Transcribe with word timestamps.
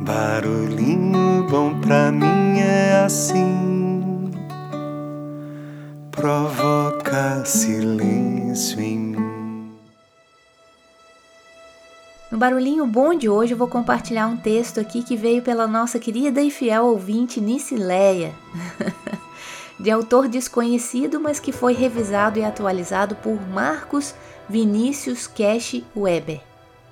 Barulhinho 0.00 1.44
bom 1.50 1.80
pra 1.80 2.12
mim 2.12 2.60
é 2.60 3.02
assim, 3.04 4.30
provoca 6.12 7.44
silêncio 7.44 8.80
em 8.80 8.98
mim. 8.98 9.78
No 12.30 12.38
Barulhinho 12.38 12.86
Bom 12.86 13.12
de 13.12 13.28
hoje 13.28 13.54
eu 13.54 13.58
vou 13.58 13.66
compartilhar 13.66 14.28
um 14.28 14.36
texto 14.36 14.78
aqui 14.78 15.02
que 15.02 15.16
veio 15.16 15.42
pela 15.42 15.66
nossa 15.66 15.98
querida 15.98 16.40
e 16.40 16.50
fiel 16.50 16.84
ouvinte 16.84 17.40
Nicileia. 17.40 18.32
de 19.80 19.90
autor 19.90 20.28
desconhecido, 20.28 21.18
mas 21.18 21.40
que 21.40 21.50
foi 21.50 21.72
revisado 21.72 22.38
e 22.38 22.44
atualizado 22.44 23.16
por 23.16 23.40
Marcos 23.48 24.14
Vinícius 24.48 25.26
Cash 25.26 25.82
Weber. 25.96 26.40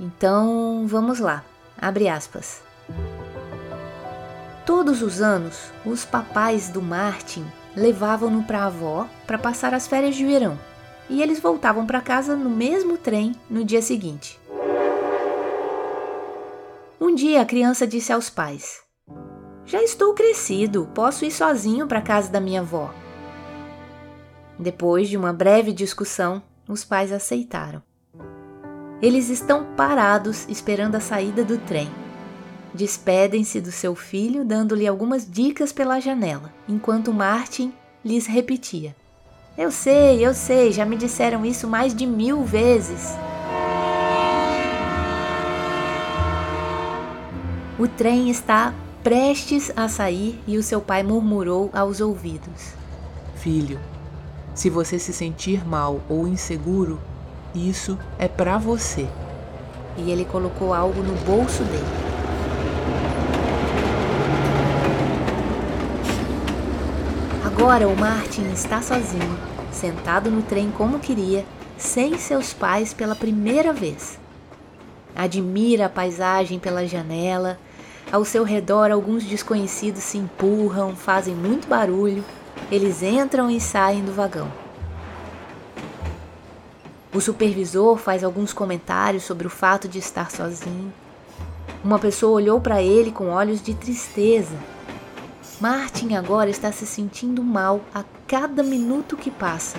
Então, 0.00 0.84
vamos 0.88 1.20
lá. 1.20 1.44
Abre 1.80 2.08
aspas. 2.08 2.67
Todos 4.68 5.00
os 5.00 5.22
anos, 5.22 5.72
os 5.82 6.04
papais 6.04 6.68
do 6.68 6.82
Martin 6.82 7.42
levavam-no 7.74 8.42
para 8.42 8.64
a 8.64 8.66
avó 8.66 9.08
para 9.26 9.38
passar 9.38 9.72
as 9.72 9.86
férias 9.86 10.14
de 10.14 10.26
verão, 10.26 10.60
e 11.08 11.22
eles 11.22 11.40
voltavam 11.40 11.86
para 11.86 12.02
casa 12.02 12.36
no 12.36 12.50
mesmo 12.50 12.98
trem 12.98 13.34
no 13.48 13.64
dia 13.64 13.80
seguinte. 13.80 14.38
Um 17.00 17.14
dia 17.14 17.40
a 17.40 17.46
criança 17.46 17.86
disse 17.86 18.12
aos 18.12 18.28
pais: 18.28 18.82
Já 19.64 19.82
estou 19.82 20.12
crescido, 20.12 20.86
posso 20.94 21.24
ir 21.24 21.30
sozinho 21.30 21.86
para 21.86 22.00
a 22.00 22.02
casa 22.02 22.30
da 22.30 22.38
minha 22.38 22.60
avó. 22.60 22.92
Depois 24.58 25.08
de 25.08 25.16
uma 25.16 25.32
breve 25.32 25.72
discussão, 25.72 26.42
os 26.68 26.84
pais 26.84 27.10
aceitaram. 27.10 27.82
Eles 29.00 29.30
estão 29.30 29.64
parados 29.74 30.46
esperando 30.46 30.96
a 30.96 31.00
saída 31.00 31.42
do 31.42 31.56
trem. 31.56 31.88
Despedem-se 32.74 33.60
do 33.60 33.72
seu 33.72 33.94
filho, 33.94 34.44
dando-lhe 34.44 34.86
algumas 34.86 35.28
dicas 35.28 35.72
pela 35.72 36.00
janela, 36.00 36.52
enquanto 36.68 37.12
Martin 37.12 37.72
lhes 38.04 38.26
repetia: 38.26 38.94
Eu 39.56 39.70
sei, 39.70 40.24
eu 40.24 40.34
sei, 40.34 40.70
já 40.70 40.84
me 40.84 40.96
disseram 40.96 41.44
isso 41.44 41.66
mais 41.66 41.94
de 41.94 42.06
mil 42.06 42.44
vezes. 42.44 43.16
O 47.78 47.86
trem 47.88 48.28
está 48.28 48.74
prestes 49.02 49.72
a 49.76 49.88
sair 49.88 50.38
e 50.46 50.58
o 50.58 50.62
seu 50.62 50.80
pai 50.80 51.02
murmurou 51.02 51.70
aos 51.72 52.00
ouvidos: 52.00 52.74
Filho, 53.36 53.80
se 54.54 54.68
você 54.68 54.98
se 54.98 55.12
sentir 55.12 55.66
mal 55.66 56.00
ou 56.08 56.28
inseguro, 56.28 57.00
isso 57.54 57.98
é 58.18 58.28
para 58.28 58.58
você. 58.58 59.08
E 59.96 60.10
ele 60.10 60.24
colocou 60.24 60.74
algo 60.74 61.02
no 61.02 61.14
bolso 61.24 61.64
dele. 61.64 62.07
Agora 67.58 67.88
o 67.88 67.96
Martin 67.96 68.52
está 68.52 68.80
sozinho, 68.80 69.36
sentado 69.72 70.30
no 70.30 70.42
trem 70.42 70.70
como 70.70 71.00
queria, 71.00 71.44
sem 71.76 72.16
seus 72.16 72.52
pais 72.52 72.94
pela 72.94 73.16
primeira 73.16 73.72
vez. 73.72 74.16
Admira 75.12 75.86
a 75.86 75.88
paisagem 75.90 76.60
pela 76.60 76.86
janela, 76.86 77.58
ao 78.12 78.24
seu 78.24 78.44
redor 78.44 78.92
alguns 78.92 79.24
desconhecidos 79.24 80.04
se 80.04 80.16
empurram, 80.16 80.94
fazem 80.94 81.34
muito 81.34 81.66
barulho 81.66 82.24
eles 82.70 83.02
entram 83.02 83.50
e 83.50 83.60
saem 83.60 84.04
do 84.04 84.12
vagão. 84.12 84.50
O 87.14 87.20
supervisor 87.20 87.96
faz 87.96 88.22
alguns 88.22 88.52
comentários 88.52 89.24
sobre 89.24 89.46
o 89.46 89.50
fato 89.50 89.88
de 89.88 89.98
estar 89.98 90.30
sozinho. 90.30 90.92
Uma 91.82 91.98
pessoa 91.98 92.32
olhou 92.32 92.60
para 92.60 92.82
ele 92.82 93.10
com 93.10 93.30
olhos 93.30 93.62
de 93.62 93.72
tristeza. 93.72 94.54
Martin 95.60 96.14
agora 96.14 96.50
está 96.50 96.70
se 96.70 96.86
sentindo 96.86 97.42
mal 97.42 97.80
a 97.94 98.04
cada 98.26 98.62
minuto 98.62 99.16
que 99.16 99.30
passa. 99.30 99.78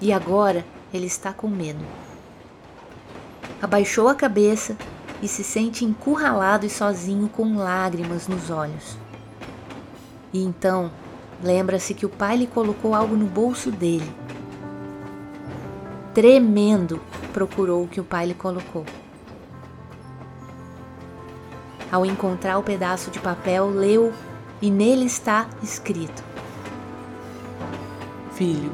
E 0.00 0.12
agora 0.12 0.64
ele 0.92 1.06
está 1.06 1.32
com 1.32 1.48
medo. 1.48 1.84
Abaixou 3.60 4.08
a 4.08 4.14
cabeça 4.14 4.76
e 5.22 5.28
se 5.28 5.42
sente 5.42 5.84
encurralado 5.84 6.66
e 6.66 6.70
sozinho 6.70 7.28
com 7.28 7.56
lágrimas 7.56 8.28
nos 8.28 8.50
olhos. 8.50 8.96
E 10.32 10.42
então 10.42 10.90
Lembra-se 11.42 11.92
que 11.92 12.06
o 12.06 12.08
pai 12.08 12.36
lhe 12.36 12.46
colocou 12.46 12.94
algo 12.94 13.14
no 13.14 13.26
bolso 13.26 13.70
dele. 13.70 14.10
Tremendo, 16.14 17.00
procurou 17.32 17.84
o 17.84 17.88
que 17.88 18.00
o 18.00 18.04
pai 18.04 18.26
lhe 18.26 18.34
colocou. 18.34 18.84
Ao 21.92 22.06
encontrar 22.06 22.58
o 22.58 22.62
pedaço 22.62 23.10
de 23.10 23.20
papel, 23.20 23.68
leu 23.68 24.12
e 24.60 24.70
nele 24.70 25.06
está 25.06 25.48
escrito: 25.62 26.22
Filho, 28.32 28.72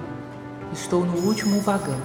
estou 0.73 1.05
no 1.05 1.17
último 1.27 1.61
vagão. 1.61 1.99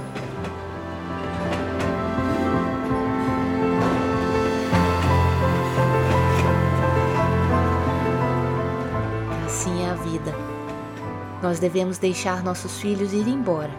Nós 11.47 11.59
devemos 11.59 11.97
deixar 11.97 12.43
nossos 12.43 12.81
filhos 12.81 13.13
ir 13.13 13.27
embora. 13.27 13.71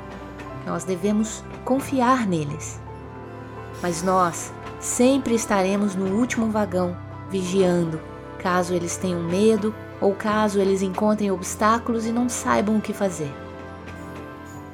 Nós 0.64 0.84
devemos 0.84 1.44
confiar 1.64 2.26
neles. 2.26 2.80
Mas 3.82 4.02
nós 4.02 4.52
sempre 4.80 5.34
estaremos 5.34 5.94
no 5.94 6.16
último 6.18 6.50
vagão, 6.50 6.96
vigiando, 7.30 8.00
caso 8.38 8.72
eles 8.72 8.96
tenham 8.96 9.22
medo 9.22 9.74
ou 10.00 10.14
caso 10.14 10.60
eles 10.60 10.82
encontrem 10.82 11.30
obstáculos 11.30 12.06
e 12.06 12.12
não 12.12 12.28
saibam 12.28 12.76
o 12.76 12.80
que 12.80 12.92
fazer. 12.92 13.32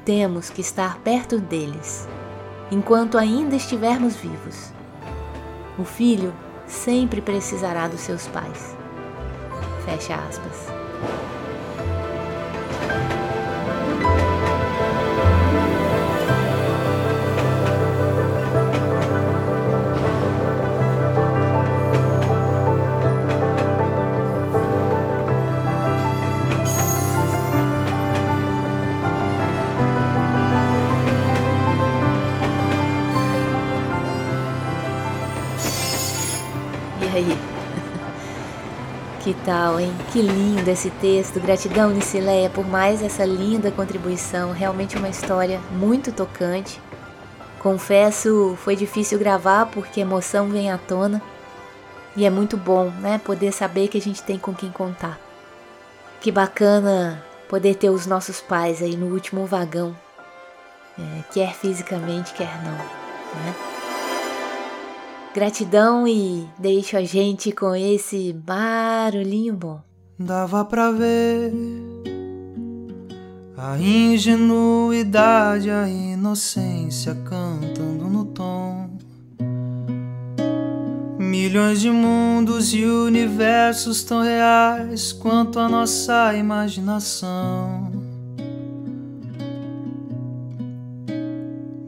Temos 0.03 0.49
que 0.49 0.61
estar 0.61 0.99
perto 0.99 1.39
deles, 1.39 2.07
enquanto 2.71 3.17
ainda 3.17 3.55
estivermos 3.55 4.15
vivos. 4.15 4.71
O 5.77 5.83
filho 5.83 6.33
sempre 6.67 7.21
precisará 7.21 7.87
dos 7.87 8.01
seus 8.01 8.27
pais. 8.27 8.75
Fecha 9.85 10.15
aspas. 10.15 10.67
Que 39.25 39.33
tal, 39.43 39.79
hein? 39.79 39.91
Que 40.13 40.21
lindo 40.21 40.69
esse 40.69 40.91
texto. 40.91 41.39
Gratidão, 41.39 41.89
Nicileia, 41.89 42.47
por 42.47 42.63
mais 42.63 43.01
essa 43.01 43.25
linda 43.25 43.71
contribuição. 43.71 44.51
Realmente 44.51 44.97
uma 44.97 45.09
história 45.09 45.59
muito 45.71 46.11
tocante. 46.11 46.79
Confesso, 47.57 48.55
foi 48.63 48.75
difícil 48.75 49.17
gravar 49.17 49.65
porque 49.65 49.99
a 49.99 50.03
emoção 50.03 50.49
vem 50.49 50.71
à 50.71 50.77
tona. 50.77 51.19
E 52.15 52.23
é 52.23 52.29
muito 52.29 52.55
bom, 52.55 52.91
né? 53.01 53.17
Poder 53.17 53.51
saber 53.51 53.87
que 53.87 53.97
a 53.97 54.01
gente 54.01 54.21
tem 54.21 54.37
com 54.37 54.53
quem 54.53 54.69
contar. 54.69 55.19
Que 56.21 56.31
bacana 56.31 57.25
poder 57.49 57.73
ter 57.73 57.89
os 57.89 58.05
nossos 58.05 58.39
pais 58.39 58.79
aí 58.79 58.95
no 58.95 59.07
último 59.07 59.47
vagão. 59.47 59.95
É, 60.99 61.23
quer 61.33 61.55
fisicamente, 61.55 62.31
quer 62.35 62.63
não. 62.63 62.73
Né? 62.73 63.74
Gratidão 65.35 66.07
e 66.07 66.47
deixo 66.57 66.95
a 66.95 67.03
gente 67.03 67.51
com 67.51 67.75
esse 67.75 68.31
barulhinho 68.31 69.53
bom. 69.53 69.81
Dava 70.17 70.63
pra 70.63 70.91
ver 70.91 71.51
a 73.57 73.77
ingenuidade, 73.77 75.69
a 75.69 75.89
inocência 75.89 77.13
cantando 77.25 78.05
no 78.05 78.23
tom. 78.23 78.89
Milhões 81.19 81.81
de 81.81 81.91
mundos 81.91 82.73
e 82.73 82.85
universos 82.85 84.05
tão 84.05 84.21
reais 84.21 85.11
quanto 85.11 85.59
a 85.59 85.67
nossa 85.67 86.33
imaginação. 86.33 87.91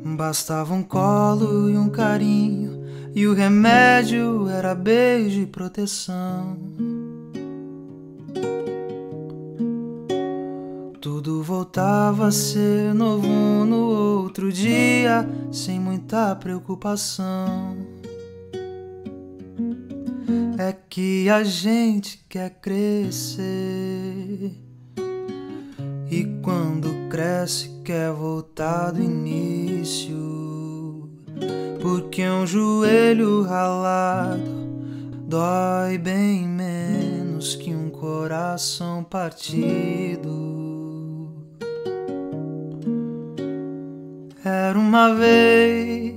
Bastava 0.04 0.74
um 0.74 0.84
colo 0.84 1.70
e 1.70 1.78
um 1.78 1.88
carinho 1.88 2.77
e 3.18 3.26
o 3.26 3.34
remédio 3.34 4.48
era 4.48 4.76
beijo 4.76 5.42
e 5.42 5.48
proteção. 5.48 6.56
Tudo 11.02 11.42
voltava 11.42 12.28
a 12.28 12.32
ser 12.32 12.94
novo 12.94 13.28
no 13.66 14.22
outro 14.22 14.54
dia, 14.54 15.28
sem 15.52 15.80
muita 15.80 16.36
preocupação. 16.36 17.76
é 20.60 20.76
que 20.88 21.28
a 21.28 21.44
gente 21.44 22.24
quer 22.30 22.52
crescer. 22.62 24.52
E 26.12 26.24
quando 26.44 27.10
cresce, 27.10 27.82
quer 27.84 28.12
voltar 28.12 28.92
do 28.92 29.02
início. 29.02 30.47
Porque 31.88 32.28
um 32.28 32.46
joelho 32.46 33.44
ralado 33.44 34.68
dói 35.26 35.98
bem 35.98 36.46
menos 36.46 37.56
que 37.56 37.74
um 37.74 37.90
coração 37.90 39.06
partido. 39.06 40.28
Era 44.44 44.78
uma 44.78 45.14
vez 45.14 46.17